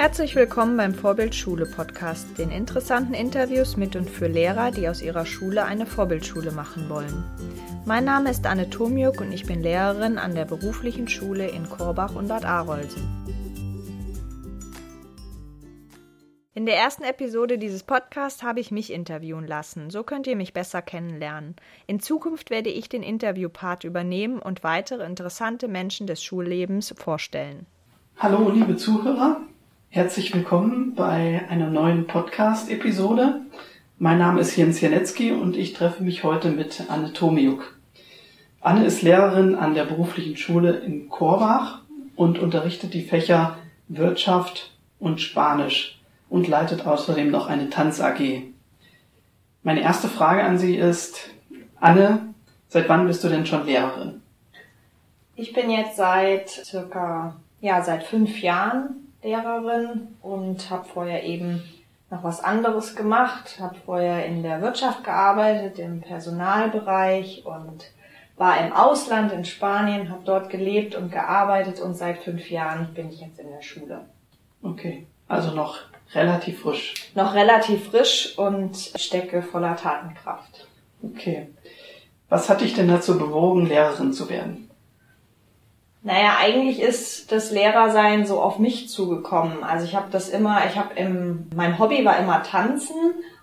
Herzlich 0.00 0.34
willkommen 0.34 0.78
beim 0.78 0.94
Vorbildschule 0.94 1.66
Podcast, 1.66 2.38
den 2.38 2.50
interessanten 2.50 3.12
Interviews 3.12 3.76
mit 3.76 3.96
und 3.96 4.08
für 4.08 4.28
Lehrer, 4.28 4.70
die 4.70 4.88
aus 4.88 5.02
ihrer 5.02 5.26
Schule 5.26 5.66
eine 5.66 5.84
Vorbildschule 5.84 6.52
machen 6.52 6.88
wollen. 6.88 7.22
Mein 7.84 8.06
Name 8.06 8.30
ist 8.30 8.46
Anne 8.46 8.70
Tomjuk 8.70 9.20
und 9.20 9.30
ich 9.30 9.44
bin 9.44 9.62
Lehrerin 9.62 10.16
an 10.16 10.34
der 10.34 10.46
beruflichen 10.46 11.06
Schule 11.06 11.48
in 11.48 11.68
Korbach 11.68 12.14
und 12.14 12.28
Bad 12.28 12.46
Arolsen. 12.46 13.02
In 16.54 16.64
der 16.64 16.78
ersten 16.78 17.04
Episode 17.04 17.58
dieses 17.58 17.82
Podcasts 17.82 18.42
habe 18.42 18.60
ich 18.60 18.70
mich 18.70 18.90
interviewen 18.94 19.46
lassen. 19.46 19.90
So 19.90 20.02
könnt 20.02 20.26
ihr 20.26 20.36
mich 20.36 20.54
besser 20.54 20.80
kennenlernen. 20.80 21.56
In 21.86 22.00
Zukunft 22.00 22.48
werde 22.48 22.70
ich 22.70 22.88
den 22.88 23.02
Interviewpart 23.02 23.84
übernehmen 23.84 24.38
und 24.38 24.64
weitere 24.64 25.04
interessante 25.04 25.68
Menschen 25.68 26.06
des 26.06 26.22
Schullebens 26.22 26.94
vorstellen. 26.96 27.66
Hallo, 28.16 28.48
liebe 28.48 28.76
Zuhörer. 28.76 29.42
Herzlich 29.92 30.32
willkommen 30.32 30.94
bei 30.94 31.44
einer 31.48 31.68
neuen 31.68 32.06
Podcast-Episode. 32.06 33.40
Mein 33.98 34.18
Name 34.18 34.40
ist 34.40 34.54
Jens 34.54 34.80
Janetzki 34.80 35.32
und 35.32 35.56
ich 35.56 35.72
treffe 35.72 36.04
mich 36.04 36.22
heute 36.22 36.50
mit 36.50 36.84
Anne 36.88 37.12
Tomiuk. 37.12 37.76
Anne 38.60 38.84
ist 38.86 39.02
Lehrerin 39.02 39.56
an 39.56 39.74
der 39.74 39.84
beruflichen 39.84 40.36
Schule 40.36 40.76
in 40.76 41.08
Korbach 41.08 41.80
und 42.14 42.38
unterrichtet 42.38 42.94
die 42.94 43.02
Fächer 43.02 43.56
Wirtschaft 43.88 44.70
und 45.00 45.20
Spanisch 45.20 46.00
und 46.28 46.46
leitet 46.46 46.86
außerdem 46.86 47.28
noch 47.28 47.48
eine 47.48 47.68
Tanz 47.68 48.00
AG. 48.00 48.44
Meine 49.64 49.80
erste 49.80 50.06
Frage 50.06 50.44
an 50.44 50.56
Sie 50.56 50.76
ist, 50.76 51.30
Anne, 51.80 52.32
seit 52.68 52.88
wann 52.88 53.08
bist 53.08 53.24
du 53.24 53.28
denn 53.28 53.44
schon 53.44 53.66
Lehrerin? 53.66 54.22
Ich 55.34 55.52
bin 55.52 55.68
jetzt 55.68 55.96
seit 55.96 56.48
circa, 56.48 57.34
ja, 57.60 57.82
seit 57.82 58.04
fünf 58.04 58.40
Jahren 58.40 59.09
Lehrerin 59.22 60.16
und 60.22 60.70
habe 60.70 60.88
vorher 60.88 61.24
eben 61.24 61.62
noch 62.10 62.24
was 62.24 62.42
anderes 62.42 62.96
gemacht, 62.96 63.58
habe 63.60 63.76
vorher 63.84 64.26
in 64.26 64.42
der 64.42 64.62
Wirtschaft 64.62 65.04
gearbeitet, 65.04 65.78
im 65.78 66.00
Personalbereich 66.00 67.44
und 67.44 67.84
war 68.36 68.64
im 68.64 68.72
Ausland 68.72 69.32
in 69.32 69.44
Spanien, 69.44 70.10
habe 70.10 70.22
dort 70.24 70.48
gelebt 70.48 70.94
und 70.94 71.12
gearbeitet 71.12 71.78
und 71.80 71.94
seit 71.94 72.18
fünf 72.18 72.50
Jahren 72.50 72.94
bin 72.94 73.10
ich 73.10 73.20
jetzt 73.20 73.38
in 73.38 73.50
der 73.50 73.62
Schule. 73.62 74.00
Okay, 74.62 75.06
also 75.28 75.54
noch 75.54 75.78
relativ 76.14 76.62
frisch. 76.62 76.94
Noch 77.14 77.34
relativ 77.34 77.90
frisch 77.90 78.38
und 78.38 78.76
stecke 78.76 79.42
voller 79.42 79.76
Tatenkraft. 79.76 80.66
Okay. 81.02 81.48
Was 82.28 82.48
hat 82.48 82.60
dich 82.60 82.74
denn 82.74 82.88
dazu 82.88 83.18
bewogen, 83.18 83.66
Lehrerin 83.66 84.12
zu 84.12 84.28
werden? 84.30 84.69
Naja, 86.02 86.36
eigentlich 86.40 86.80
ist 86.80 87.30
das 87.30 87.50
Lehrersein 87.50 88.24
so 88.24 88.40
auf 88.40 88.58
mich 88.58 88.88
zugekommen. 88.88 89.62
Also 89.62 89.84
ich 89.84 89.94
habe 89.94 90.08
das 90.10 90.30
immer, 90.30 90.64
ich 90.66 90.78
habe 90.78 90.94
im, 90.94 91.46
mein 91.54 91.78
Hobby 91.78 92.04
war 92.04 92.18
immer 92.18 92.42
Tanzen 92.42 92.96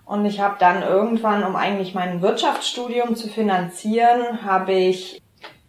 und 0.05 0.25
ich 0.25 0.39
habe 0.39 0.55
dann 0.57 0.81
irgendwann, 0.81 1.43
um 1.43 1.55
eigentlich 1.55 1.93
mein 1.93 2.21
Wirtschaftsstudium 2.21 3.15
zu 3.15 3.27
finanzieren, 3.27 4.43
habe 4.43 4.73
ich 4.73 5.21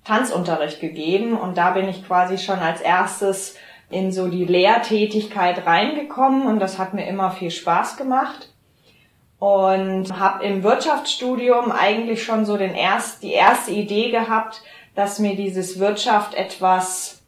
Tanzunterricht 0.05 0.81
gegeben 0.81 1.37
und 1.37 1.59
da 1.59 1.73
bin 1.73 1.89
ich 1.89 2.07
quasi 2.07 2.39
schon 2.39 2.61
als 2.61 2.81
erstes 2.81 3.57
in 3.91 4.11
so 4.11 4.29
die 4.29 4.47
Lehrtätigkeit 4.47 5.67
reingekommen 5.67 6.47
und 6.47 6.59
das 6.59 6.79
hat 6.79 6.95
mir 6.95 7.07
immer 7.07 7.31
viel 7.31 7.51
Spaß 7.51 7.99
gemacht 7.99 8.49
und 9.39 10.19
habe 10.19 10.45
im 10.45 10.63
Wirtschaftsstudium 10.63 11.71
eigentlich 11.71 12.25
schon 12.25 12.47
so 12.47 12.57
den 12.57 12.75
erst 12.75 13.23
die 13.23 13.33
erste 13.33 13.71
Idee 13.71 14.11
gehabt, 14.11 14.63
dass 14.99 15.21
mir 15.21 15.37
dieses 15.37 15.79
Wirtschaft 15.79 16.35
etwas 16.35 17.23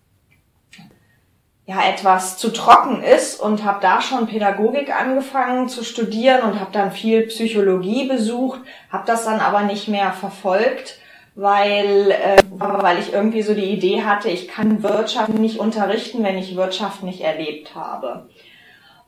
ja 1.66 1.88
etwas 1.88 2.36
zu 2.36 2.52
trocken 2.52 3.00
ist 3.00 3.40
und 3.40 3.64
habe 3.64 3.78
da 3.80 4.00
schon 4.00 4.27
Pädagogik 4.27 4.92
angefangen 4.92 5.68
zu 5.68 5.84
studieren 5.84 6.42
und 6.42 6.58
habe 6.58 6.72
dann 6.72 6.90
viel 6.90 7.28
Psychologie 7.28 8.08
besucht, 8.08 8.58
habe 8.90 9.05
das 9.06 9.24
dann 9.24 9.39
aber 9.39 9.62
nicht 9.62 9.86
mehr 9.86 10.11
verfolgt, 10.11 10.98
weil 11.36 12.11
äh, 12.11 12.42
weil 12.50 12.98
ich 12.98 13.12
irgendwie 13.12 13.42
so 13.42 13.55
die 13.55 13.70
Idee 13.70 14.02
hatte, 14.02 14.30
ich 14.30 14.48
kann 14.48 14.83
Wirtschaft 14.83 15.28
nicht 15.28 15.61
unterrichten, 15.61 16.24
wenn 16.24 16.39
ich 16.39 16.56
Wirtschaft 16.56 17.05
nicht 17.05 17.20
erlebt 17.20 17.77
habe. 17.77 18.28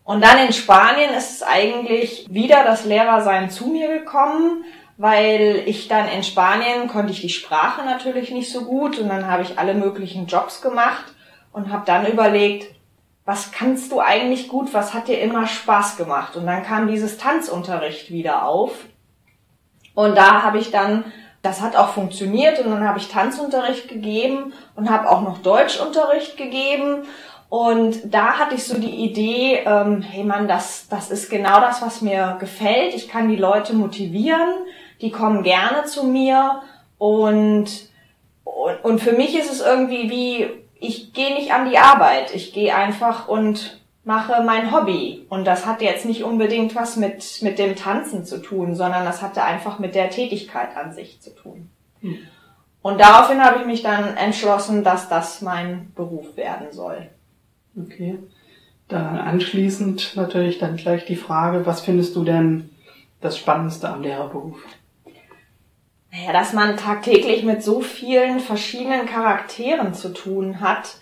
Und 0.04 0.22
dann 0.22 0.38
in 0.47 0.53
Spanien 0.53 1.10
ist 1.14 1.32
es 1.32 1.42
eigentlich 1.42 2.26
wieder 2.31 2.62
das 2.62 2.84
Lehrersein 2.84 3.50
zu 3.50 3.66
mir 3.66 3.88
gekommen 3.88 4.64
weil 5.02 5.64
ich 5.66 5.88
dann 5.88 6.06
in 6.06 6.22
Spanien 6.22 6.86
konnte 6.86 7.10
ich 7.10 7.20
die 7.20 7.28
Sprache 7.28 7.84
natürlich 7.84 8.30
nicht 8.30 8.52
so 8.52 8.60
gut 8.60 9.00
und 9.00 9.08
dann 9.08 9.26
habe 9.26 9.42
ich 9.42 9.58
alle 9.58 9.74
möglichen 9.74 10.28
Jobs 10.28 10.62
gemacht 10.62 11.06
und 11.52 11.72
habe 11.72 11.82
dann 11.84 12.06
überlegt, 12.06 12.72
was 13.24 13.50
kannst 13.50 13.90
du 13.90 13.98
eigentlich 13.98 14.46
gut, 14.46 14.72
was 14.72 14.94
hat 14.94 15.08
dir 15.08 15.20
immer 15.20 15.48
Spaß 15.48 15.96
gemacht? 15.96 16.36
Und 16.36 16.46
dann 16.46 16.62
kam 16.62 16.86
dieses 16.86 17.18
Tanzunterricht 17.18 18.12
wieder 18.12 18.46
auf 18.46 18.70
und 19.94 20.16
da 20.16 20.44
habe 20.44 20.58
ich 20.58 20.70
dann, 20.70 21.02
das 21.42 21.62
hat 21.62 21.74
auch 21.74 21.88
funktioniert 21.88 22.60
und 22.60 22.70
dann 22.70 22.86
habe 22.86 23.00
ich 23.00 23.08
Tanzunterricht 23.08 23.88
gegeben 23.88 24.52
und 24.76 24.88
habe 24.88 25.10
auch 25.10 25.22
noch 25.22 25.38
Deutschunterricht 25.38 26.36
gegeben 26.36 27.08
und 27.48 28.14
da 28.14 28.38
hatte 28.38 28.54
ich 28.54 28.62
so 28.62 28.78
die 28.78 29.04
Idee, 29.04 29.64
ähm, 29.66 30.00
hey 30.00 30.22
Mann, 30.22 30.46
das, 30.46 30.86
das 30.88 31.10
ist 31.10 31.28
genau 31.28 31.58
das, 31.58 31.82
was 31.82 32.02
mir 32.02 32.36
gefällt. 32.38 32.94
Ich 32.94 33.08
kann 33.08 33.28
die 33.28 33.36
Leute 33.36 33.74
motivieren 33.74 34.48
die 35.02 35.10
kommen 35.10 35.42
gerne 35.42 35.84
zu 35.84 36.04
mir 36.04 36.62
und, 36.96 37.66
und, 38.44 38.84
und 38.84 39.00
für 39.00 39.12
mich 39.12 39.38
ist 39.38 39.50
es 39.50 39.60
irgendwie 39.60 40.08
wie, 40.08 40.48
ich 40.78 41.12
gehe 41.12 41.34
nicht 41.34 41.52
an 41.52 41.68
die 41.68 41.78
Arbeit, 41.78 42.34
ich 42.34 42.52
gehe 42.52 42.74
einfach 42.74 43.28
und 43.28 43.80
mache 44.04 44.42
mein 44.42 44.72
Hobby. 44.72 45.26
Und 45.28 45.44
das 45.44 45.66
hatte 45.66 45.84
jetzt 45.84 46.06
nicht 46.06 46.24
unbedingt 46.24 46.74
was 46.74 46.96
mit, 46.96 47.40
mit 47.42 47.58
dem 47.58 47.76
Tanzen 47.76 48.24
zu 48.24 48.38
tun, 48.38 48.74
sondern 48.74 49.04
das 49.04 49.22
hatte 49.22 49.44
einfach 49.44 49.78
mit 49.78 49.94
der 49.94 50.10
Tätigkeit 50.10 50.76
an 50.76 50.92
sich 50.92 51.20
zu 51.20 51.34
tun. 51.34 51.69
Hm. 52.00 52.19
Und 52.82 53.00
daraufhin 53.00 53.44
habe 53.44 53.60
ich 53.60 53.66
mich 53.66 53.82
dann 53.82 54.16
entschlossen, 54.16 54.82
dass 54.82 55.08
das 55.08 55.40
mein 55.40 55.92
Beruf 55.94 56.36
werden 56.36 56.72
soll. 56.72 57.08
Okay. 57.80 58.19
Dann 58.88 59.19
anschließend 59.19 60.16
natürlich 60.16 60.58
dann 60.58 60.76
gleich 60.76 61.04
die 61.04 61.16
Frage, 61.16 61.64
was 61.64 61.80
findest 61.80 62.16
du 62.16 62.24
denn 62.24 62.70
das 63.20 63.38
Spannendste 63.38 63.88
am 63.88 64.02
Lehrerberuf? 64.02 64.58
Naja, 66.12 66.33
dass 66.33 66.53
man 66.53 66.77
tagtäglich 66.77 67.43
mit 67.43 67.62
so 67.62 67.81
vielen 67.81 68.41
verschiedenen 68.41 69.06
Charakteren 69.06 69.95
zu 69.95 70.11
tun 70.12 70.61
hat 70.61 70.97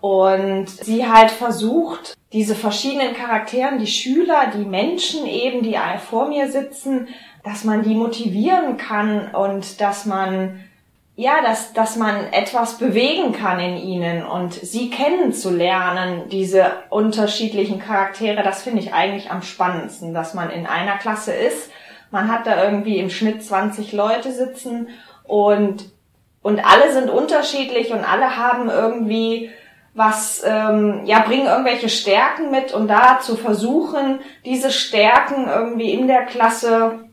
und 0.00 0.68
sie 0.68 1.08
halt 1.08 1.30
versucht, 1.30 2.16
diese 2.32 2.56
verschiedenen 2.56 3.14
Charakteren, 3.14 3.78
die 3.78 3.86
Schüler, 3.86 4.50
die 4.52 4.64
Menschen 4.64 5.24
eben, 5.24 5.62
die 5.62 5.76
vor 6.10 6.28
mir 6.28 6.50
sitzen, 6.50 7.08
dass 7.44 7.62
man 7.62 7.84
die 7.84 7.94
motivieren 7.94 8.76
kann 8.76 9.32
und 9.34 9.80
dass 9.80 10.04
man 10.04 10.60
ja, 11.18 11.40
dass, 11.42 11.72
dass 11.72 11.96
man 11.96 12.30
etwas 12.30 12.76
bewegen 12.76 13.32
kann 13.32 13.58
in 13.58 13.78
ihnen 13.78 14.26
und 14.26 14.52
sie 14.52 14.90
kennenzulernen, 14.90 16.28
diese 16.28 16.72
unterschiedlichen 16.90 17.78
Charaktere, 17.78 18.42
das 18.42 18.62
finde 18.62 18.80
ich 18.82 18.92
eigentlich 18.92 19.30
am 19.30 19.40
spannendsten, 19.40 20.12
dass 20.12 20.34
man 20.34 20.50
in 20.50 20.66
einer 20.66 20.98
Klasse 20.98 21.32
ist 21.32 21.70
man 22.10 22.30
hat 22.30 22.46
da 22.46 22.62
irgendwie 22.64 22.98
im 22.98 23.10
Schnitt 23.10 23.42
20 23.42 23.92
Leute 23.92 24.32
sitzen 24.32 24.88
und, 25.24 25.84
und 26.42 26.64
alle 26.64 26.92
sind 26.92 27.10
unterschiedlich 27.10 27.92
und 27.92 28.00
alle 28.00 28.36
haben 28.36 28.70
irgendwie 28.70 29.50
was, 29.94 30.42
ähm, 30.44 31.06
ja, 31.06 31.20
bringen 31.20 31.46
irgendwelche 31.46 31.88
Stärken 31.88 32.50
mit 32.50 32.74
und 32.74 32.88
da 32.88 33.18
zu 33.20 33.34
versuchen, 33.34 34.20
diese 34.44 34.70
Stärken 34.70 35.48
irgendwie 35.48 35.90
in 35.92 36.06
der 36.06 36.26
Klasse 36.26 37.06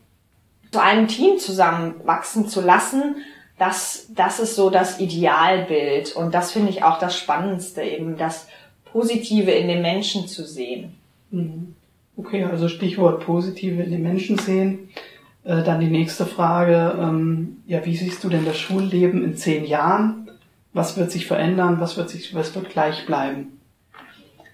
zu 0.70 0.82
einem 0.82 1.08
Team 1.08 1.38
zusammenwachsen 1.38 2.46
zu 2.46 2.60
lassen, 2.60 3.16
das, 3.58 4.06
das 4.10 4.40
ist 4.40 4.56
so 4.56 4.70
das 4.70 5.00
Idealbild. 5.00 6.14
Und 6.16 6.34
das 6.34 6.52
finde 6.52 6.70
ich 6.70 6.82
auch 6.82 6.98
das 6.98 7.16
Spannendste, 7.16 7.82
eben 7.82 8.16
das 8.16 8.48
Positive 8.84 9.50
in 9.50 9.68
den 9.68 9.82
Menschen 9.82 10.26
zu 10.26 10.44
sehen. 10.44 10.98
Mhm. 11.30 11.76
Okay, 12.16 12.44
also 12.44 12.68
Stichwort 12.68 13.24
Positive 13.24 13.82
in 13.82 13.90
den 13.90 14.02
Menschen 14.02 14.38
sehen. 14.38 14.90
Äh, 15.44 15.62
dann 15.62 15.80
die 15.80 15.88
nächste 15.88 16.26
Frage, 16.26 16.96
ähm, 16.98 17.62
ja, 17.66 17.84
wie 17.84 17.96
siehst 17.96 18.22
du 18.24 18.28
denn 18.28 18.44
das 18.44 18.58
Schulleben 18.58 19.24
in 19.24 19.36
zehn 19.36 19.64
Jahren? 19.64 20.30
Was 20.72 20.96
wird 20.96 21.10
sich 21.10 21.26
verändern? 21.26 21.80
Was 21.80 21.96
wird 21.96 22.10
sich, 22.10 22.34
was 22.34 22.54
wird 22.54 22.70
gleich 22.70 23.04
bleiben? 23.06 23.60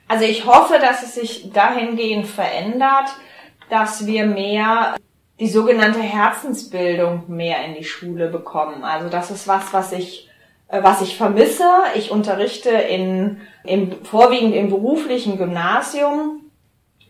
Also 0.09 0.25
ich 0.25 0.47
hoffe, 0.47 0.79
dass 0.81 1.03
es 1.03 1.15
sich 1.15 1.53
dahingehend 1.53 2.27
verändert, 2.27 3.09
dass 3.69 4.07
wir 4.07 4.27
mehr 4.27 4.97
die 5.39 5.49
sogenannte 5.49 6.01
Herzensbildung 6.01 7.25
mehr 7.29 7.65
in 7.65 7.75
die 7.75 7.85
Schule 7.85 8.29
bekommen. 8.29 8.83
Also 8.83 9.09
das 9.09 9.31
ist 9.31 9.47
was, 9.47 9.73
was 9.73 9.93
ich 9.93 10.29
äh, 10.71 10.83
was 10.83 11.03
ich 11.03 11.17
vermisse. 11.17 11.69
Ich 11.95 12.11
unterrichte 12.11 12.71
in, 12.71 13.41
im, 13.65 14.05
vorwiegend 14.05 14.55
im 14.55 14.71
beruflichen 14.71 15.37
Gymnasium 15.37 16.41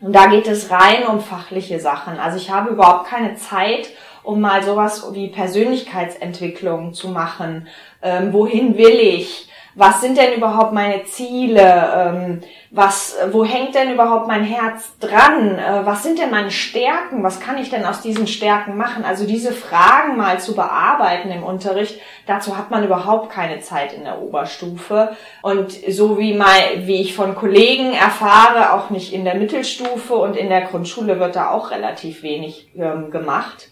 und 0.01 0.13
da 0.13 0.25
geht 0.25 0.47
es 0.47 0.71
rein 0.71 1.05
um 1.05 1.21
fachliche 1.21 1.79
Sachen. 1.79 2.19
Also 2.19 2.37
ich 2.37 2.49
habe 2.49 2.71
überhaupt 2.71 3.07
keine 3.07 3.35
Zeit, 3.35 3.89
um 4.23 4.41
mal 4.41 4.63
sowas 4.63 5.13
wie 5.13 5.29
Persönlichkeitsentwicklung 5.29 6.93
zu 6.93 7.09
machen. 7.09 7.67
Ähm, 8.01 8.33
wohin 8.33 8.77
will 8.77 8.99
ich? 8.99 9.47
Was 9.75 10.01
sind 10.01 10.17
denn 10.17 10.33
überhaupt 10.33 10.73
meine 10.73 11.03
Ziele, 11.05 11.89
ähm, 11.95 12.41
was, 12.71 13.17
wo 13.31 13.45
hängt 13.45 13.75
denn 13.75 13.93
überhaupt 13.93 14.27
mein 14.27 14.43
Herz 14.43 14.97
dran, 14.99 15.57
äh, 15.57 15.85
was 15.85 16.03
sind 16.03 16.19
denn 16.19 16.29
meine 16.29 16.51
Stärken, 16.51 17.23
was 17.23 17.39
kann 17.39 17.57
ich 17.57 17.69
denn 17.69 17.85
aus 17.85 18.01
diesen 18.01 18.27
Stärken 18.27 18.77
machen? 18.77 19.05
Also 19.05 19.25
diese 19.25 19.51
Fragen 19.51 20.17
mal 20.17 20.39
zu 20.39 20.55
bearbeiten 20.55 21.31
im 21.31 21.43
Unterricht, 21.43 21.99
dazu 22.27 22.57
hat 22.57 22.71
man 22.71 22.83
überhaupt 22.83 23.29
keine 23.29 23.59
Zeit 23.59 23.93
in 23.93 24.03
der 24.03 24.21
Oberstufe. 24.21 25.15
Und 25.41 25.71
so 25.71 26.17
wie 26.17 26.33
mal, 26.33 26.59
wie 26.79 27.01
ich 27.01 27.15
von 27.15 27.35
Kollegen 27.35 27.93
erfahre, 27.93 28.73
auch 28.73 28.89
nicht 28.89 29.13
in 29.13 29.25
der 29.25 29.35
Mittelstufe 29.35 30.15
und 30.15 30.35
in 30.35 30.49
der 30.49 30.61
Grundschule 30.61 31.19
wird 31.19 31.35
da 31.35 31.49
auch 31.51 31.71
relativ 31.71 32.23
wenig 32.23 32.69
ähm, 32.75 33.11
gemacht. 33.11 33.69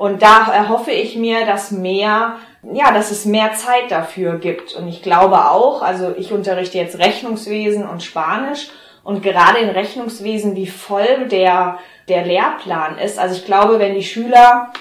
Und 0.00 0.22
da 0.22 0.50
erhoffe 0.50 0.92
ich 0.92 1.16
mir, 1.16 1.44
dass 1.44 1.72
mehr 1.72 2.36
ja, 2.72 2.90
dass 2.90 3.10
es 3.10 3.26
mehr 3.26 3.52
Zeit 3.52 3.90
dafür 3.90 4.38
gibt. 4.38 4.74
Und 4.74 4.88
ich 4.88 5.02
glaube 5.02 5.50
auch, 5.50 5.82
also 5.82 6.14
ich 6.16 6.32
unterrichte 6.32 6.78
jetzt 6.78 6.98
Rechnungswesen 6.98 7.86
und 7.86 8.02
Spanisch 8.02 8.68
und 9.02 9.22
gerade 9.22 9.58
in 9.58 9.68
Rechnungswesen, 9.68 10.56
wie 10.56 10.68
voll 10.68 11.28
der, 11.30 11.78
der 12.08 12.24
Lehrplan 12.24 12.96
ist. 12.96 13.18
Also 13.18 13.34
ich 13.36 13.44
glaube, 13.44 13.78
wenn 13.78 13.94
die 13.94 14.02
Schüler 14.02 14.72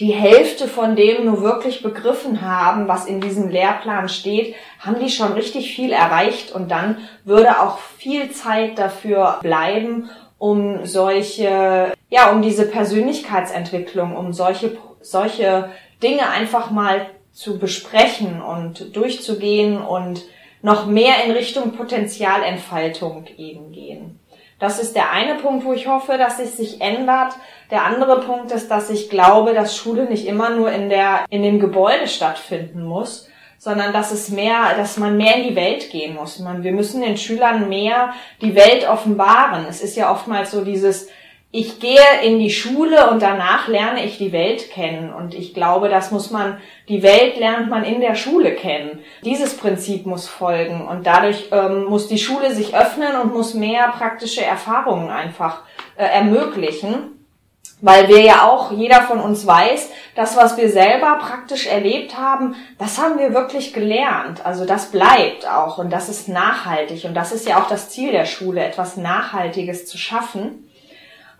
die 0.00 0.12
Hälfte 0.12 0.66
von 0.66 0.96
dem 0.96 1.26
nur 1.26 1.42
wirklich 1.42 1.84
begriffen 1.84 2.42
haben, 2.42 2.88
was 2.88 3.06
in 3.06 3.20
diesem 3.20 3.50
Lehrplan 3.50 4.08
steht, 4.08 4.56
haben 4.80 4.98
die 4.98 5.10
schon 5.10 5.32
richtig 5.34 5.76
viel 5.76 5.92
erreicht 5.92 6.50
und 6.50 6.72
dann 6.72 6.98
würde 7.24 7.60
auch 7.60 7.78
viel 7.78 8.32
Zeit 8.32 8.80
dafür 8.80 9.38
bleiben, 9.42 10.10
um 10.40 10.86
solche, 10.86 11.92
ja, 12.08 12.32
um 12.32 12.40
diese 12.40 12.66
Persönlichkeitsentwicklung, 12.66 14.16
um 14.16 14.32
solche, 14.32 14.78
solche 15.02 15.68
Dinge 16.02 16.30
einfach 16.30 16.70
mal 16.70 17.06
zu 17.30 17.58
besprechen 17.58 18.40
und 18.40 18.96
durchzugehen 18.96 19.80
und 19.80 20.24
noch 20.62 20.86
mehr 20.86 21.24
in 21.24 21.32
Richtung 21.32 21.72
Potenzialentfaltung 21.72 23.26
eben 23.36 23.70
gehen. 23.70 24.18
Das 24.58 24.80
ist 24.80 24.96
der 24.96 25.10
eine 25.10 25.36
Punkt, 25.36 25.64
wo 25.64 25.74
ich 25.74 25.86
hoffe, 25.86 26.16
dass 26.16 26.38
es 26.38 26.56
sich 26.56 26.80
ändert. 26.80 27.34
Der 27.70 27.84
andere 27.84 28.20
Punkt 28.20 28.50
ist, 28.50 28.70
dass 28.70 28.88
ich 28.88 29.10
glaube, 29.10 29.52
dass 29.52 29.76
Schule 29.76 30.06
nicht 30.06 30.26
immer 30.26 30.50
nur 30.50 30.72
in 30.72 30.88
der, 30.88 31.26
in 31.28 31.42
dem 31.42 31.60
Gebäude 31.60 32.08
stattfinden 32.08 32.82
muss, 32.82 33.29
sondern 33.60 33.92
dass 33.92 34.10
es 34.10 34.30
mehr, 34.30 34.74
dass 34.78 34.96
man 34.96 35.18
mehr 35.18 35.36
in 35.36 35.50
die 35.50 35.54
Welt 35.54 35.90
gehen 35.90 36.14
muss. 36.14 36.38
Man, 36.38 36.64
wir 36.64 36.72
müssen 36.72 37.02
den 37.02 37.18
Schülern 37.18 37.68
mehr 37.68 38.14
die 38.40 38.54
Welt 38.54 38.88
offenbaren. 38.88 39.66
Es 39.68 39.82
ist 39.82 39.98
ja 39.98 40.10
oftmals 40.10 40.50
so 40.50 40.64
dieses, 40.64 41.08
ich 41.50 41.78
gehe 41.78 42.00
in 42.22 42.38
die 42.38 42.48
Schule 42.48 43.10
und 43.10 43.20
danach 43.20 43.68
lerne 43.68 44.02
ich 44.06 44.16
die 44.16 44.32
Welt 44.32 44.70
kennen. 44.70 45.12
Und 45.12 45.34
ich 45.34 45.52
glaube, 45.52 45.90
das 45.90 46.10
muss 46.10 46.30
man, 46.30 46.56
die 46.88 47.02
Welt 47.02 47.38
lernt 47.38 47.68
man 47.68 47.84
in 47.84 48.00
der 48.00 48.14
Schule 48.14 48.54
kennen. 48.54 49.00
Dieses 49.26 49.54
Prinzip 49.58 50.06
muss 50.06 50.26
folgen. 50.26 50.88
Und 50.88 51.06
dadurch 51.06 51.50
ähm, 51.52 51.84
muss 51.84 52.08
die 52.08 52.18
Schule 52.18 52.54
sich 52.54 52.74
öffnen 52.74 53.14
und 53.20 53.34
muss 53.34 53.52
mehr 53.52 53.88
praktische 53.88 54.42
Erfahrungen 54.42 55.10
einfach 55.10 55.64
äh, 55.96 56.06
ermöglichen. 56.06 57.19
Weil 57.82 58.08
wir 58.08 58.20
ja 58.20 58.46
auch, 58.46 58.72
jeder 58.72 59.02
von 59.02 59.20
uns 59.20 59.46
weiß, 59.46 59.88
das, 60.14 60.36
was 60.36 60.58
wir 60.58 60.68
selber 60.68 61.18
praktisch 61.20 61.66
erlebt 61.66 62.18
haben, 62.18 62.54
das 62.78 62.98
haben 62.98 63.18
wir 63.18 63.32
wirklich 63.32 63.72
gelernt. 63.72 64.44
Also 64.44 64.66
das 64.66 64.90
bleibt 64.90 65.48
auch 65.48 65.78
und 65.78 65.90
das 65.90 66.08
ist 66.10 66.28
nachhaltig. 66.28 67.04
Und 67.04 67.14
das 67.14 67.32
ist 67.32 67.48
ja 67.48 67.58
auch 67.58 67.68
das 67.68 67.88
Ziel 67.88 68.12
der 68.12 68.26
Schule, 68.26 68.62
etwas 68.62 68.96
Nachhaltiges 68.96 69.86
zu 69.86 69.96
schaffen 69.96 70.70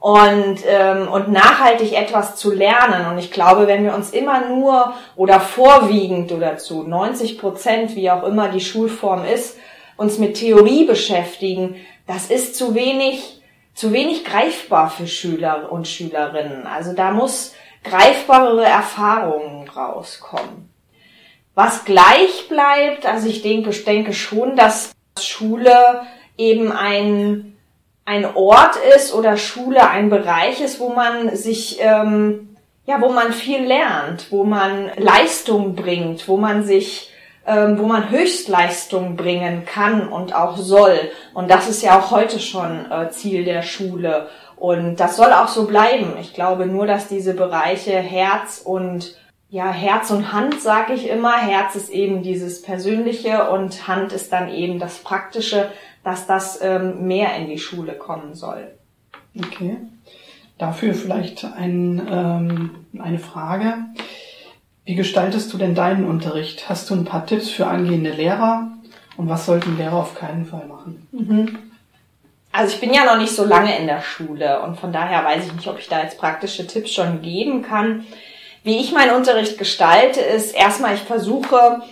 und, 0.01 0.61
ähm, 0.67 1.09
und 1.09 1.31
nachhaltig 1.31 1.93
etwas 1.93 2.37
zu 2.37 2.53
lernen. 2.53 3.07
Und 3.11 3.19
ich 3.19 3.31
glaube, 3.31 3.67
wenn 3.67 3.85
wir 3.85 3.95
uns 3.95 4.11
immer 4.11 4.49
nur 4.49 4.95
oder 5.15 5.41
vorwiegend 5.41 6.33
oder 6.33 6.57
zu 6.57 6.85
90 6.85 7.39
Prozent, 7.39 7.95
wie 7.97 8.11
auch 8.11 8.23
immer 8.23 8.49
die 8.49 8.61
Schulform 8.61 9.27
ist, 9.27 9.59
uns 9.99 10.17
mit 10.17 10.39
Theorie 10.39 10.87
beschäftigen, 10.87 11.77
das 12.07 12.31
ist 12.31 12.57
zu 12.57 12.75
wenig, 12.75 13.40
zu 13.75 13.93
wenig 13.93 14.25
greifbar 14.25 14.91
für 14.91 15.07
Schüler 15.07 15.71
und 15.71 15.89
Schülerinnen. 15.89 16.67
Also 16.67 16.93
da 16.93 17.11
muss 17.11 17.55
greifbarere 17.85 18.65
Erfahrungen 18.65 19.69
rauskommen. 19.69 20.71
Was 21.55 21.85
gleich 21.85 22.49
bleibt, 22.49 23.07
also 23.07 23.29
ich 23.29 23.43
denke, 23.43 23.71
denke 23.71 24.13
schon, 24.13 24.57
dass 24.57 24.93
Schule 25.19 26.03
eben 26.37 26.73
ein 26.73 27.51
ein 28.11 28.25
Ort 28.35 28.77
ist 28.97 29.15
oder 29.15 29.37
Schule 29.37 29.89
ein 29.89 30.11
Bereich 30.11 30.61
ist, 30.61 30.81
wo 30.81 30.89
man 30.89 31.37
sich, 31.37 31.79
ähm, 31.81 32.57
ja, 32.85 33.01
wo 33.01 33.11
man 33.11 33.33
viel 33.33 33.63
lernt, 33.65 34.33
wo 34.33 34.43
man 34.43 34.91
Leistung 34.97 35.77
bringt, 35.77 36.27
wo 36.27 36.37
man 36.37 36.65
sich, 36.65 37.10
wo 37.79 37.87
man 37.87 38.11
Höchstleistung 38.11 39.17
bringen 39.17 39.65
kann 39.65 40.09
und 40.09 40.35
auch 40.35 40.57
soll. 40.57 40.99
Und 41.35 41.51
das 41.51 41.69
ist 41.69 41.83
ja 41.83 41.99
auch 41.99 42.11
heute 42.11 42.41
schon 42.41 42.91
äh, 42.91 43.11
Ziel 43.11 43.45
der 43.45 43.63
Schule. 43.63 44.29
Und 44.57 44.97
das 44.97 45.17
soll 45.17 45.33
auch 45.33 45.49
so 45.49 45.67
bleiben. 45.67 46.15
Ich 46.21 46.35
glaube 46.35 46.67
nur, 46.67 46.87
dass 46.87 47.09
diese 47.09 47.35
Bereiche 47.35 47.93
Herz 47.93 48.61
und 48.63 49.17
ja, 49.49 49.73
Herz 49.73 50.11
und 50.11 50.33
Hand 50.33 50.61
sage 50.61 50.93
ich 50.93 51.09
immer. 51.09 51.37
Herz 51.37 51.75
ist 51.75 51.91
eben 51.91 52.23
dieses 52.23 52.63
Persönliche 52.63 53.51
und 53.51 53.89
Hand 53.89 54.13
ist 54.13 54.33
dann 54.33 54.49
eben 54.49 54.79
das 54.79 54.99
Praktische 54.99 55.71
dass 56.03 56.27
das 56.27 56.61
ähm, 56.63 57.07
mehr 57.07 57.37
in 57.37 57.49
die 57.49 57.59
Schule 57.59 57.93
kommen 57.93 58.35
soll. 58.35 58.69
Okay. 59.39 59.77
Dafür 60.59 60.95
vielleicht 60.95 61.45
ein, 61.45 62.07
ähm, 62.11 62.71
eine 62.99 63.19
Frage. 63.19 63.75
Wie 64.91 64.97
gestaltest 64.97 65.53
du 65.53 65.57
denn 65.57 65.77
deinen 65.77 66.05
Unterricht? 66.05 66.69
Hast 66.69 66.91
du 66.91 66.95
ein 66.95 67.05
paar 67.05 67.25
Tipps 67.25 67.49
für 67.49 67.69
angehende 67.69 68.11
Lehrer? 68.11 68.73
Und 69.17 69.29
was 69.29 69.47
sollten 69.47 69.79
Lehrer 69.79 69.95
auf 69.95 70.17
keinen 70.17 70.45
Fall 70.45 70.67
machen? 70.67 71.07
Mhm. 71.13 71.59
Also 72.51 72.75
ich 72.75 72.81
bin 72.81 72.93
ja 72.93 73.05
noch 73.05 73.17
nicht 73.17 73.31
so 73.31 73.45
lange 73.45 73.79
in 73.79 73.87
der 73.87 74.01
Schule 74.01 74.61
und 74.63 74.81
von 74.81 74.93
daher 74.93 75.25
weiß 75.25 75.47
ich 75.47 75.53
nicht, 75.53 75.69
ob 75.69 75.79
ich 75.79 75.87
da 75.87 76.03
jetzt 76.03 76.19
praktische 76.19 76.67
Tipps 76.67 76.91
schon 76.91 77.23
geben 77.23 77.63
kann. 77.63 78.05
Wie 78.65 78.79
ich 78.79 78.91
meinen 78.91 79.15
Unterricht 79.15 79.59
gestalte, 79.59 80.19
ist 80.19 80.57
erstmal, 80.57 80.97
ich 80.97 81.03
versuche 81.03 81.83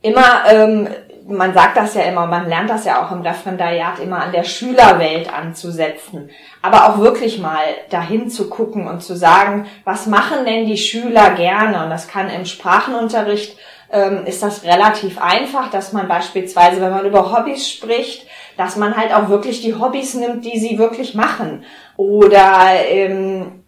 immer 0.00 0.44
ähm, 0.50 0.88
man 1.28 1.52
sagt 1.52 1.76
das 1.76 1.94
ja 1.94 2.02
immer, 2.02 2.26
man 2.26 2.48
lernt 2.48 2.70
das 2.70 2.84
ja 2.84 3.04
auch 3.04 3.12
im 3.12 3.20
Referendariat 3.20 3.98
immer 3.98 4.22
an 4.22 4.32
der 4.32 4.44
Schülerwelt 4.44 5.32
anzusetzen. 5.32 6.30
Aber 6.62 6.88
auch 6.88 6.98
wirklich 6.98 7.38
mal 7.38 7.62
dahin 7.90 8.30
zu 8.30 8.48
gucken 8.48 8.88
und 8.88 9.02
zu 9.02 9.14
sagen, 9.14 9.66
was 9.84 10.06
machen 10.06 10.44
denn 10.46 10.66
die 10.66 10.78
Schüler 10.78 11.30
gerne? 11.30 11.84
Und 11.84 11.90
das 11.90 12.08
kann 12.08 12.30
im 12.30 12.46
Sprachenunterricht, 12.46 13.58
ähm, 13.90 14.24
ist 14.26 14.42
das 14.42 14.64
relativ 14.64 15.20
einfach, 15.20 15.70
dass 15.70 15.92
man 15.92 16.08
beispielsweise, 16.08 16.80
wenn 16.80 16.90
man 16.90 17.06
über 17.06 17.32
Hobbys 17.32 17.68
spricht, 17.68 18.26
dass 18.56 18.76
man 18.76 18.96
halt 18.96 19.14
auch 19.14 19.28
wirklich 19.28 19.60
die 19.60 19.74
Hobbys 19.74 20.14
nimmt, 20.14 20.44
die 20.44 20.58
sie 20.58 20.78
wirklich 20.78 21.14
machen. 21.14 21.64
Oder 21.96 22.72
ähm, 22.88 23.64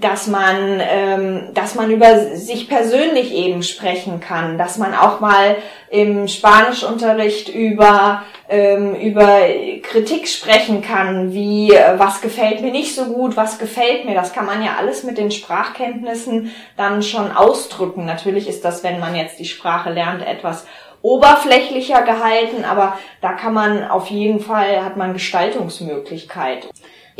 dass 0.00 0.26
man, 0.26 0.80
ähm, 0.80 1.48
dass 1.54 1.74
man 1.74 1.90
über 1.90 2.36
sich 2.36 2.68
persönlich 2.68 3.32
eben 3.32 3.62
sprechen 3.62 4.20
kann, 4.20 4.56
dass 4.56 4.78
man 4.78 4.94
auch 4.94 5.20
mal 5.20 5.56
im 5.90 6.26
Spanischunterricht 6.28 7.48
über 7.48 8.22
ähm, 8.48 8.94
über 8.94 9.40
Kritik 9.82 10.26
sprechen 10.26 10.82
kann, 10.82 11.32
wie 11.32 11.72
äh, 11.72 11.98
was 11.98 12.20
gefällt 12.20 12.62
mir 12.62 12.72
nicht 12.72 12.94
so 12.94 13.04
gut, 13.06 13.36
was 13.36 13.58
gefällt 13.58 14.04
mir. 14.06 14.14
Das 14.14 14.32
kann 14.32 14.46
man 14.46 14.64
ja 14.64 14.76
alles 14.78 15.04
mit 15.04 15.18
den 15.18 15.30
Sprachkenntnissen 15.30 16.50
dann 16.76 17.02
schon 17.02 17.30
ausdrücken. 17.30 18.06
Natürlich 18.06 18.48
ist 18.48 18.64
das, 18.64 18.82
wenn 18.82 18.98
man 18.98 19.14
jetzt 19.14 19.38
die 19.38 19.44
Sprache 19.44 19.90
lernt, 19.90 20.26
etwas 20.26 20.66
oberflächlicher 21.02 22.02
gehalten, 22.02 22.64
aber 22.64 22.98
da 23.20 23.32
kann 23.32 23.54
man 23.54 23.88
auf 23.88 24.08
jeden 24.08 24.40
Fall 24.40 24.84
hat 24.84 24.96
man 24.96 25.12
Gestaltungsmöglichkeit 25.12 26.68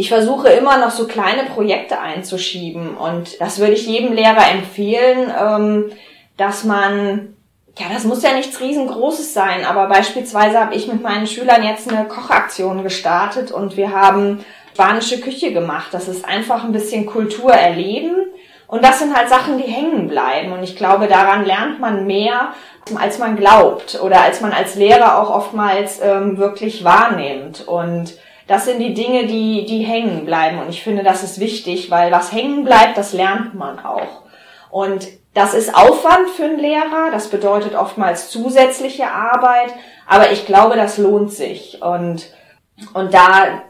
ich 0.01 0.09
versuche 0.09 0.49
immer 0.49 0.79
noch 0.79 0.93
so 0.93 1.07
kleine 1.07 1.45
Projekte 1.45 2.01
einzuschieben 2.01 2.97
und 2.97 3.39
das 3.39 3.59
würde 3.59 3.75
ich 3.75 3.87
jedem 3.87 4.15
Lehrer 4.15 4.51
empfehlen, 4.51 5.31
ähm, 5.39 5.93
dass 6.39 6.65
man 6.65 7.37
ja, 7.79 7.87
das 7.93 8.05
muss 8.05 8.23
ja 8.23 8.33
nichts 8.33 8.61
riesengroßes 8.61 9.35
sein, 9.35 9.65
aber 9.65 9.89
beispielsweise 9.89 10.59
habe 10.59 10.75
ich 10.75 10.89
mit 10.89 11.03
meinen 11.03 11.27
Schülern 11.27 11.63
jetzt 11.63 11.91
eine 11.91 12.09
Kochaktion 12.09 12.83
gestartet 12.83 13.53
und 13.53 13.77
wir 13.77 13.93
haben 13.93 14.43
spanische 14.73 15.21
Küche 15.21 15.53
gemacht. 15.53 15.89
Das 15.93 16.09
ist 16.09 16.25
einfach 16.25 16.65
ein 16.65 16.73
bisschen 16.73 17.05
Kultur 17.05 17.53
erleben 17.53 18.17
und 18.69 18.83
das 18.83 19.01
sind 19.01 19.15
halt 19.15 19.29
Sachen, 19.29 19.59
die 19.59 19.71
hängen 19.71 20.09
bleiben 20.09 20.53
und 20.53 20.63
ich 20.63 20.77
glaube, 20.77 21.09
daran 21.09 21.45
lernt 21.45 21.79
man 21.79 22.07
mehr, 22.07 22.55
als 22.99 23.19
man 23.19 23.37
glaubt 23.37 24.01
oder 24.03 24.23
als 24.23 24.41
man 24.41 24.53
als 24.53 24.77
Lehrer 24.77 25.19
auch 25.21 25.29
oftmals 25.29 26.01
ähm, 26.03 26.39
wirklich 26.39 26.85
wahrnimmt 26.85 27.69
und 27.69 28.15
das 28.51 28.65
sind 28.65 28.81
die 28.81 28.95
Dinge, 28.95 29.29
die, 29.29 29.65
die 29.65 29.85
hängen 29.85 30.25
bleiben. 30.25 30.59
Und 30.59 30.71
ich 30.71 30.83
finde, 30.83 31.05
das 31.05 31.23
ist 31.23 31.39
wichtig, 31.39 31.89
weil 31.89 32.11
was 32.11 32.33
hängen 32.33 32.65
bleibt, 32.65 32.99
das 32.99 33.13
lernt 33.13 33.55
man 33.55 33.79
auch. 33.79 34.23
Und 34.71 35.07
das 35.35 35.55
ist 35.55 35.73
Aufwand 35.73 36.29
für 36.31 36.47
einen 36.47 36.59
Lehrer, 36.59 37.13
das 37.13 37.29
bedeutet 37.29 37.77
oftmals 37.77 38.29
zusätzliche 38.29 39.09
Arbeit, 39.09 39.73
aber 40.05 40.33
ich 40.33 40.47
glaube, 40.47 40.75
das 40.75 40.99
lohnt 40.99 41.31
sich. 41.31 41.81
Und, 41.81 42.29
und 42.93 43.15
da, 43.15 43.63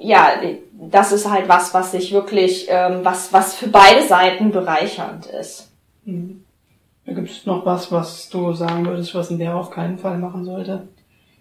ja, 0.00 0.30
das 0.72 1.12
ist 1.12 1.30
halt 1.30 1.46
was, 1.50 1.74
was 1.74 1.92
sich 1.92 2.14
wirklich, 2.14 2.68
ähm, 2.70 3.00
was, 3.02 3.34
was 3.34 3.54
für 3.54 3.68
beide 3.68 4.02
Seiten 4.02 4.50
bereichernd 4.50 5.26
ist. 5.26 5.70
Mhm. 6.06 6.42
Gibt 7.04 7.30
es 7.30 7.44
noch 7.44 7.66
was, 7.66 7.92
was 7.92 8.30
du 8.30 8.54
sagen 8.54 8.86
würdest, 8.86 9.14
was 9.14 9.28
ein 9.28 9.36
Lehrer 9.36 9.56
auf 9.56 9.70
keinen 9.70 9.98
Fall 9.98 10.16
machen 10.16 10.46
sollte? 10.46 10.88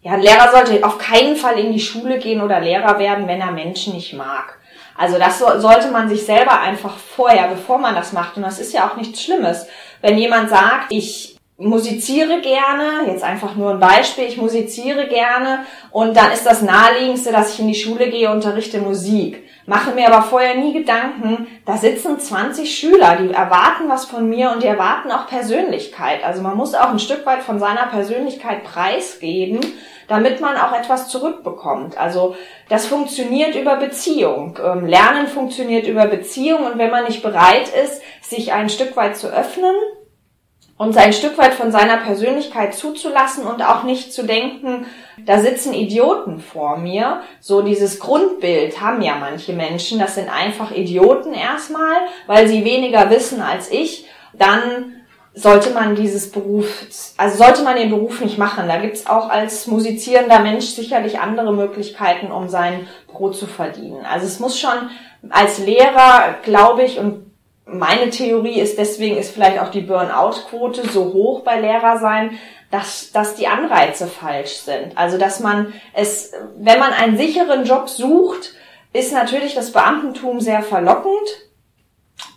Ja, 0.04 0.14
ein 0.14 0.22
Lehrer 0.22 0.52
sollte 0.52 0.84
auf 0.84 0.98
keinen 0.98 1.36
Fall 1.36 1.60
in 1.60 1.72
die 1.72 1.80
Schule 1.80 2.18
gehen 2.18 2.42
oder 2.42 2.60
Lehrer 2.60 2.98
werden, 2.98 3.28
wenn 3.28 3.40
er 3.40 3.52
Menschen 3.52 3.94
nicht 3.94 4.14
mag. 4.14 4.58
Also 4.98 5.20
das 5.20 5.40
so, 5.40 5.60
sollte 5.60 5.92
man 5.92 6.10
sich 6.10 6.26
selber 6.26 6.60
einfach 6.60 6.98
vorher, 6.98 7.48
bevor 7.48 7.78
man 7.78 7.96
das 7.96 8.12
macht, 8.12 8.36
und 8.38 8.44
das 8.44 8.60
ist 8.60 8.74
ja 8.74 8.90
auch 8.90 8.98
nichts 8.98 9.22
Schlimmes, 9.22 9.68
wenn 10.02 10.18
jemand 10.18 10.50
sagt, 10.50 10.88
ich 10.92 11.38
musiziere 11.58 12.42
gerne, 12.42 13.08
jetzt 13.08 13.24
einfach 13.24 13.56
nur 13.56 13.72
ein 13.72 13.80
Beispiel, 13.80 14.26
ich 14.26 14.38
musiziere 14.38 15.08
gerne 15.08 15.66
und 15.92 16.18
dann 16.18 16.32
ist 16.32 16.46
das 16.46 16.64
naheliegendste, 16.64 17.32
dass 17.32 17.54
ich 17.54 17.60
in 17.60 17.68
die 17.68 17.76
Schule 17.76 18.10
gehe, 18.10 18.32
unterrichte 18.32 18.80
Musik. 18.80 19.44
Mache 19.68 19.92
mir 19.92 20.12
aber 20.12 20.24
vorher 20.24 20.56
nie 20.56 20.74
Gedanken, 20.74 21.48
da 21.66 21.78
sitzen 21.78 22.20
20 22.20 22.76
Schüler, 22.76 23.18
die 23.18 23.32
erwarten 23.32 23.88
was 23.88 24.06
von 24.06 24.28
mir 24.28 24.52
und 24.52 24.64
die 24.64 24.68
erwarten 24.68 25.12
auch 25.12 25.28
Persönlichkeit. 25.28 26.24
Also 26.24 26.42
man 26.42 26.58
muss 26.58 26.74
auch 26.74 26.90
ein 26.90 27.00
Stück 27.00 27.26
weit 27.26 27.44
von 27.44 27.60
seiner 27.60 27.86
Persönlichkeit 27.88 28.64
preisgeben, 28.64 29.60
damit 30.08 30.42
man 30.42 30.58
auch 30.58 30.74
etwas 30.74 31.10
zurückbekommt. 31.10 31.98
Also 31.98 32.36
das 32.70 32.88
funktioniert 32.88 33.56
über 33.56 33.76
Beziehung. 33.76 34.58
Ähm, 34.64 34.88
Lernen 34.88 35.28
funktioniert 35.28 35.88
über 35.88 36.08
Beziehung 36.08 36.66
und 36.66 36.78
wenn 36.80 36.92
man 36.92 37.06
nicht 37.06 37.22
bereit 37.22 37.70
ist, 37.70 38.02
sich 38.22 38.54
ein 38.54 38.70
Stück 38.70 38.98
weit 38.98 39.16
zu 39.16 39.28
öffnen, 39.28 39.76
und 40.82 40.98
ein 40.98 41.14
Stück 41.14 41.38
weit 41.38 41.54
von 41.54 41.72
seiner 41.72 41.98
Persönlichkeit 41.98 42.74
zuzulassen 42.74 43.46
und 43.46 43.62
auch 43.62 43.84
nicht 43.84 44.12
zu 44.12 44.24
denken, 44.24 44.88
da 45.24 45.38
sitzen 45.38 45.76
Idioten 45.76 46.40
vor 46.40 46.78
mir. 46.78 47.22
So 47.40 47.62
dieses 47.62 48.00
Grundbild 48.00 48.82
haben 48.82 49.04
ja 49.04 49.14
manche 49.20 49.54
Menschen, 49.54 50.00
das 50.00 50.16
sind 50.16 50.28
einfach 50.28 50.72
Idioten 50.72 51.36
erstmal, 51.36 51.98
weil 52.26 52.48
sie 52.48 52.66
weniger 52.66 53.12
wissen 53.12 53.44
als 53.44 53.70
ich. 53.70 54.08
Dann 54.34 54.94
sollte 55.36 55.70
man 55.70 55.94
dieses 55.94 56.32
Beruf, 56.32 56.88
also 57.16 57.38
sollte 57.38 57.62
man 57.62 57.76
den 57.76 57.92
Beruf 57.92 58.20
nicht 58.20 58.40
machen. 58.40 58.68
Da 58.68 58.78
gibt's 58.78 59.06
auch 59.06 59.30
als 59.30 59.68
musizierender 59.68 60.40
Mensch 60.40 60.66
sicherlich 60.66 61.20
andere 61.20 61.54
Möglichkeiten, 61.54 62.32
um 62.32 62.50
sein 62.50 62.88
Brot 63.06 63.36
zu 63.36 63.46
verdienen. 63.46 64.04
Also 64.04 64.26
es 64.26 64.40
muss 64.40 64.60
schon 64.60 64.90
als 65.30 65.60
Lehrer, 65.60 66.38
glaube 66.42 66.82
ich, 66.82 66.98
und 66.98 67.31
meine 67.66 68.10
Theorie 68.10 68.60
ist, 68.60 68.78
deswegen 68.78 69.18
ist 69.18 69.32
vielleicht 69.32 69.60
auch 69.60 69.70
die 69.70 69.82
Burnout-Quote 69.82 70.88
so 70.90 71.14
hoch 71.14 71.42
bei 71.42 71.60
Lehrer 71.60 72.00
sein, 72.00 72.38
dass, 72.70 73.12
dass 73.12 73.36
die 73.36 73.48
Anreize 73.48 74.08
falsch 74.08 74.58
sind. 74.58 74.98
Also, 74.98 75.18
dass 75.18 75.40
man 75.40 75.74
es, 75.94 76.34
wenn 76.58 76.80
man 76.80 76.94
einen 76.94 77.18
sicheren 77.18 77.66
Job 77.66 77.90
sucht, 77.90 78.54
ist 78.94 79.14
natürlich 79.14 79.56
das 79.56 79.72
Beamtentum 79.72 80.40
sehr 80.40 80.64
verlockend, 80.64 81.28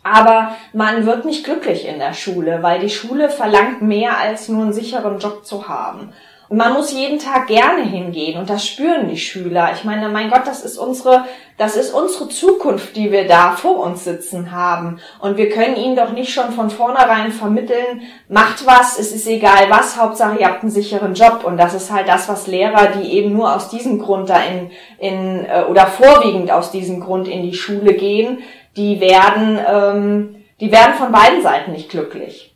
aber 0.03 0.57
man 0.73 1.07
wird 1.07 1.25
nicht 1.25 1.45
glücklich 1.45 1.87
in 1.87 1.99
der 1.99 2.13
Schule, 2.13 2.63
weil 2.63 2.81
die 2.81 2.91
Schule 2.91 3.31
verlangt 3.31 3.83
mehr 3.83 4.19
als 4.19 4.49
nur 4.49 4.63
einen 4.63 4.73
sicheren 4.73 5.19
Job 5.19 5.47
zu 5.47 5.69
haben. 5.69 6.13
Man 6.51 6.75
muss 6.75 6.93
jeden 6.93 7.19
Tag 7.19 7.47
gerne 7.47 7.83
hingehen 7.83 8.39
und 8.39 8.51
das 8.51 8.67
spüren 8.67 9.09
die 9.09 9.17
Schüler. 9.17 9.71
Ich 9.73 9.85
meine, 9.85 10.11
mein 10.11 10.31
Gott, 10.31 10.43
das 10.47 10.63
ist 10.63 10.77
unsere, 10.77 11.25
das 11.57 11.75
ist 11.75 11.93
unsere 11.93 12.29
Zukunft, 12.29 12.97
die 12.97 13.11
wir 13.11 13.27
da 13.27 13.53
vor 13.53 13.79
uns 13.79 14.05
sitzen 14.05 14.53
haben. 14.53 15.01
Und 15.21 15.39
wir 15.39 15.49
können 15.49 15.77
ihnen 15.77 15.97
doch 15.97 16.13
nicht 16.13 16.33
schon 16.33 16.53
von 16.53 16.69
vornherein 16.69 17.33
vermitteln, 17.33 18.03
macht 18.29 18.67
was, 18.67 18.99
es 18.99 19.13
ist 19.13 19.27
egal 19.27 19.71
was, 19.71 19.99
Hauptsache 19.99 20.39
ihr 20.39 20.47
habt 20.47 20.63
einen 20.63 20.71
sicheren 20.71 21.15
Job. 21.15 21.45
Und 21.45 21.57
das 21.57 21.73
ist 21.73 21.91
halt 21.91 22.09
das, 22.09 22.29
was 22.29 22.47
Lehrer, 22.47 22.89
die 22.89 23.13
eben 23.13 23.33
nur 23.33 23.55
aus 23.55 23.71
diesem 23.71 23.99
Grund 23.99 24.29
da 24.29 24.41
in, 24.43 24.71
in 24.99 25.47
äh, 25.47 25.65
oder 25.69 25.87
vorwiegend 25.87 26.51
aus 26.51 26.71
diesem 26.71 27.01
Grund 27.01 27.27
in 27.27 27.43
die 27.43 27.55
Schule 27.55 27.95
gehen, 27.95 28.41
die 28.77 29.01
werden, 29.01 29.59
ähm, 29.67 30.37
die 30.61 30.71
werden 30.71 30.95
von 30.95 31.11
beiden 31.11 31.43
Seiten 31.43 31.73
nicht 31.73 31.89
glücklich. 31.89 32.54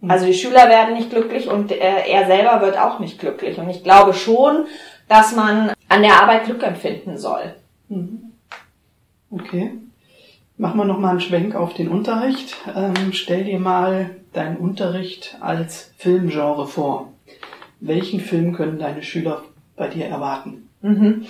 Mhm. 0.00 0.10
Also 0.10 0.26
die 0.26 0.34
Schüler 0.34 0.68
werden 0.68 0.94
nicht 0.94 1.10
glücklich 1.10 1.48
und 1.48 1.72
äh, 1.72 1.76
er 1.76 2.26
selber 2.26 2.60
wird 2.60 2.78
auch 2.78 2.98
nicht 2.98 3.18
glücklich. 3.18 3.58
Und 3.58 3.68
ich 3.70 3.82
glaube 3.82 4.14
schon, 4.14 4.66
dass 5.08 5.34
man 5.34 5.72
an 5.88 6.02
der 6.02 6.22
Arbeit 6.22 6.44
Glück 6.44 6.62
empfinden 6.62 7.18
soll. 7.18 7.54
Mhm. 7.88 8.32
Okay. 9.30 9.72
Machen 10.56 10.78
wir 10.78 10.84
nochmal 10.84 11.12
einen 11.12 11.20
Schwenk 11.20 11.54
auf 11.54 11.74
den 11.74 11.88
Unterricht. 11.88 12.56
Ähm, 12.76 13.12
stell 13.12 13.44
dir 13.44 13.58
mal 13.58 14.10
deinen 14.32 14.58
Unterricht 14.58 15.36
als 15.40 15.92
Filmgenre 15.96 16.66
vor. 16.66 17.12
Welchen 17.80 18.20
Film 18.20 18.54
können 18.54 18.78
deine 18.78 19.02
Schüler 19.02 19.42
bei 19.76 19.88
dir 19.88 20.06
erwarten? 20.06 20.68
Mhm. 20.82 21.26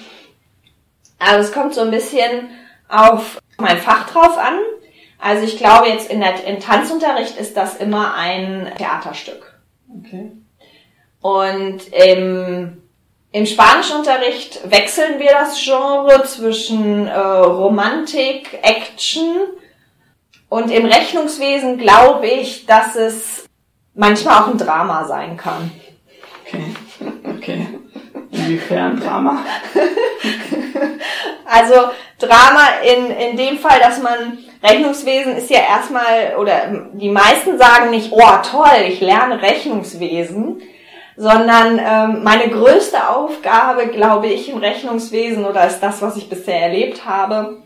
Also 1.19 1.41
es 1.41 1.53
kommt 1.53 1.75
so 1.75 1.83
ein 1.83 1.91
bisschen 1.91 2.49
auf 2.89 3.39
mein 3.59 3.79
Fach 3.79 4.11
drauf 4.11 4.37
an. 4.37 4.55
Also 5.21 5.45
ich 5.45 5.59
glaube 5.59 5.89
jetzt 5.89 6.11
in 6.11 6.21
der, 6.21 6.45
im 6.45 6.61
Tanzunterricht 6.61 7.37
ist 7.37 7.57
das 7.57 7.77
immer 7.77 8.15
ein 8.15 8.73
Theaterstück. 8.79 9.61
Okay. 9.99 10.33
Und 11.21 11.93
im, 11.93 12.83
im 13.33 13.47
Spanischunterricht 13.47 14.71
wechseln 14.71 15.19
wir 15.19 15.33
das 15.33 15.63
Genre 15.63 16.25
zwischen 16.25 17.07
äh, 17.07 17.19
Romantik, 17.19 18.59
Action 18.63 19.37
und 20.49 20.71
im 20.71 20.87
Rechnungswesen 20.87 21.79
glaube 21.79 22.27
ich, 22.27 22.67
dass 22.67 22.97
es 22.97 23.45
manchmal 23.95 24.43
auch 24.43 24.49
ein 24.49 24.59
Drama 24.59 25.05
sein 25.05 25.37
kann. 25.37 25.71
Inwiefern 28.41 29.01
Drama? 29.01 29.45
also 31.45 31.91
Drama 32.19 32.61
in, 32.83 33.11
in 33.11 33.37
dem 33.37 33.59
Fall, 33.59 33.79
dass 33.81 34.03
man 34.03 34.39
Rechnungswesen 34.63 35.37
ist 35.37 35.51
ja 35.51 35.61
erstmal, 35.61 36.37
oder 36.39 36.89
die 36.93 37.09
meisten 37.09 37.57
sagen 37.59 37.91
nicht, 37.91 38.13
oh 38.13 38.21
toll, 38.43 38.85
ich 38.89 39.01
lerne 39.01 39.41
Rechnungswesen, 39.41 40.61
sondern 41.17 41.79
ähm, 41.79 42.23
meine 42.23 42.49
größte 42.49 43.09
Aufgabe, 43.09 43.89
glaube 43.89 44.29
ich, 44.29 44.51
im 44.51 44.59
Rechnungswesen, 44.59 45.45
oder 45.45 45.67
ist 45.67 45.81
das, 45.81 46.03
was 46.03 46.17
ich 46.17 46.29
bisher 46.29 46.61
erlebt 46.61 47.07
habe, 47.07 47.63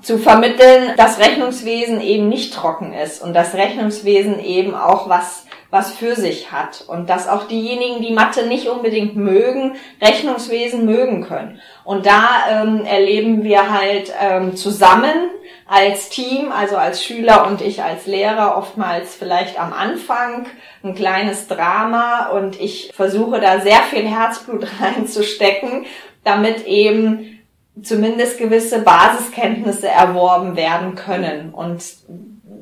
zu 0.00 0.18
vermitteln, 0.18 0.94
dass 0.96 1.20
Rechnungswesen 1.20 2.00
eben 2.00 2.28
nicht 2.28 2.54
trocken 2.54 2.92
ist 2.92 3.22
und 3.22 3.34
dass 3.34 3.54
Rechnungswesen 3.54 4.40
eben 4.40 4.74
auch 4.74 5.08
was 5.08 5.46
was 5.72 5.90
für 5.90 6.16
sich 6.16 6.52
hat 6.52 6.84
und 6.86 7.08
dass 7.08 7.28
auch 7.28 7.48
diejenigen, 7.48 8.02
die 8.02 8.12
Mathe 8.12 8.46
nicht 8.46 8.68
unbedingt 8.68 9.16
mögen, 9.16 9.76
Rechnungswesen 10.02 10.84
mögen 10.84 11.22
können. 11.22 11.62
Und 11.82 12.04
da 12.04 12.28
ähm, 12.50 12.84
erleben 12.84 13.42
wir 13.42 13.72
halt 13.72 14.12
ähm, 14.20 14.54
zusammen 14.54 15.30
als 15.66 16.10
Team, 16.10 16.52
also 16.52 16.76
als 16.76 17.02
Schüler 17.02 17.46
und 17.46 17.62
ich 17.62 17.82
als 17.82 18.06
Lehrer 18.06 18.58
oftmals 18.58 19.14
vielleicht 19.14 19.58
am 19.58 19.72
Anfang 19.72 20.44
ein 20.84 20.94
kleines 20.94 21.48
Drama 21.48 22.26
und 22.26 22.60
ich 22.60 22.92
versuche 22.94 23.40
da 23.40 23.60
sehr 23.60 23.80
viel 23.84 24.06
Herzblut 24.06 24.66
reinzustecken, 24.82 25.86
damit 26.22 26.66
eben 26.66 27.40
zumindest 27.82 28.36
gewisse 28.36 28.82
Basiskenntnisse 28.82 29.88
erworben 29.88 30.54
werden 30.54 30.96
können. 30.96 31.54
Und 31.54 31.82